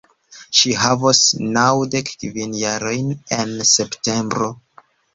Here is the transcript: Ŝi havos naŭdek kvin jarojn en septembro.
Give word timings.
Ŝi 0.59 0.71
havos 0.83 1.19
naŭdek 1.59 2.11
kvin 2.23 2.57
jarojn 2.65 3.15
en 3.41 3.57
septembro. 3.77 4.55